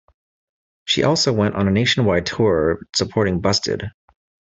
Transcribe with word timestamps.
She 0.85 1.03
also 1.03 1.31
went 1.31 1.53
on 1.53 1.67
a 1.67 1.71
nationwide 1.71 2.25
tour 2.25 2.87
supporting 2.95 3.39
Busted. 3.39 3.91